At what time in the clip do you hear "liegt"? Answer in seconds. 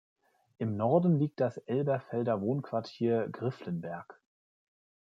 1.19-1.39